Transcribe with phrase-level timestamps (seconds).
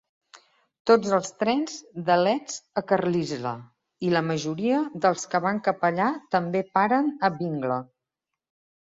[0.91, 1.75] Tots els trens
[2.07, 3.53] de Leeds a Carlisle
[4.09, 7.91] i la majoria dels que van cap allà també paren a Bingley.